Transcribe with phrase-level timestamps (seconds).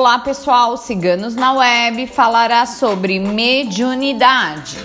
[0.00, 4.78] Olá pessoal, Ciganos na Web falará sobre mediunidade.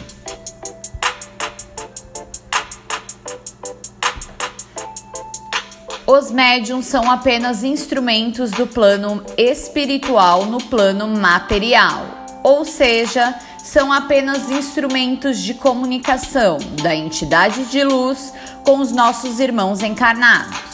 [6.05, 12.05] Os médiums são apenas instrumentos do plano espiritual no plano material,
[12.43, 18.33] ou seja, são apenas instrumentos de comunicação da entidade de luz
[18.65, 20.64] com os nossos irmãos encarnados.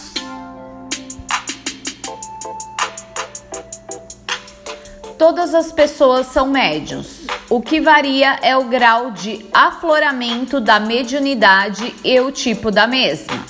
[5.42, 7.26] Todas as pessoas são médiums.
[7.50, 13.44] O que varia é o grau de afloramento da mediunidade e o tipo da mesma.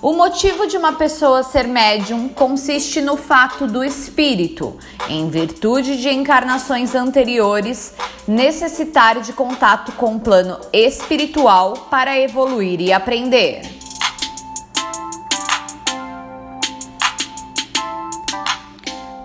[0.00, 6.08] O motivo de uma pessoa ser médium consiste no fato do espírito, em virtude de
[6.08, 7.92] encarnações anteriores,
[8.26, 13.81] necessitar de contato com o plano espiritual para evoluir e aprender.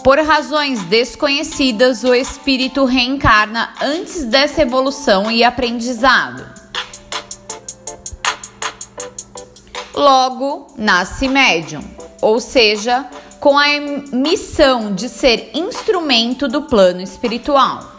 [0.08, 6.50] Por razões desconhecidas, o espírito reencarna antes dessa evolução e aprendizado.
[9.94, 11.83] Logo, nasce médium,
[12.22, 13.05] ou seja,
[13.41, 13.67] com a
[14.13, 17.97] missão de ser instrumento do plano espiritual.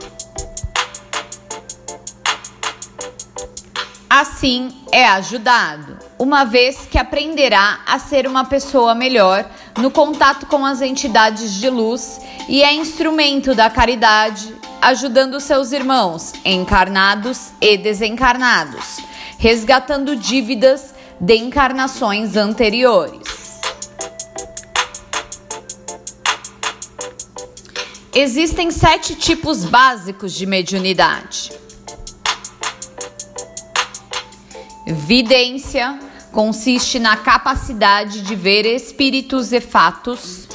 [4.08, 9.44] Assim, é ajudado, uma vez que aprenderá a ser uma pessoa melhor
[9.78, 16.32] no contato com as entidades de luz e é instrumento da caridade, ajudando seus irmãos,
[16.44, 18.98] encarnados e desencarnados,
[19.38, 23.60] resgatando dívidas de encarnações anteriores.
[28.12, 31.52] Existem sete tipos básicos de mediunidade.
[34.86, 40.48] Vidência consiste na capacidade de ver espíritos e fatos.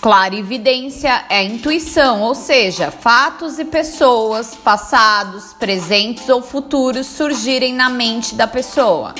[0.00, 8.34] Clarividência é intuição, ou seja, fatos e pessoas, passados, presentes ou futuros surgirem na mente
[8.34, 9.14] da pessoa.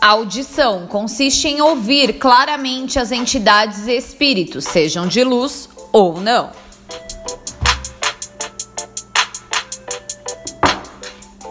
[0.00, 6.50] audição consiste em ouvir claramente as entidades e espíritos, sejam de luz ou não.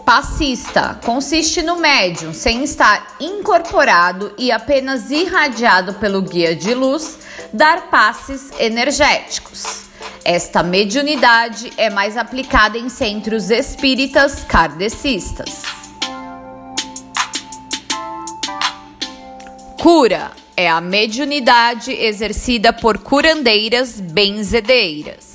[0.07, 7.19] Passista consiste no médium sem estar incorporado e apenas irradiado pelo guia de luz
[7.51, 9.83] dar passes energéticos.
[10.23, 15.63] Esta mediunidade é mais aplicada em centros espíritas kardecistas.
[19.77, 25.26] Cura é a mediunidade exercida por curandeiras benzedeiras.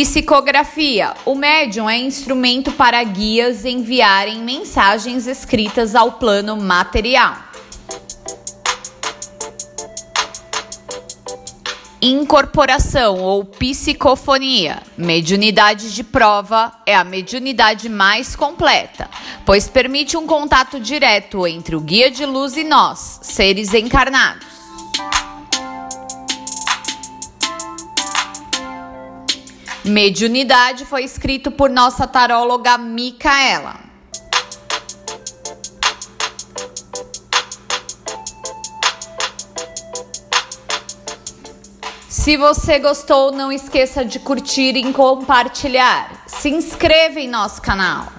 [0.00, 7.36] Psicografia: o médium é instrumento para guias enviarem mensagens escritas ao plano material.
[12.00, 14.84] Incorporação ou psicofonia.
[14.96, 19.10] Mediunidade de prova é a mediunidade mais completa,
[19.44, 24.57] pois permite um contato direto entre o guia de luz e nós, seres encarnados.
[29.88, 33.80] Mediunidade foi escrito por nossa taróloga Micaela.
[42.06, 46.24] Se você gostou, não esqueça de curtir e compartilhar.
[46.26, 48.17] Se inscreva em nosso canal.